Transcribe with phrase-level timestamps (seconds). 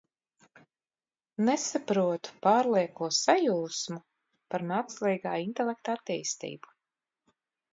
[1.49, 4.01] Nesaprotu, pārlieko sajūsmu
[4.55, 6.75] par mākslīgā intelekta attīstību.